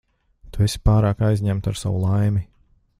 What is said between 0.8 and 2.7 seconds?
pārāk aizņemta ar savu laimi.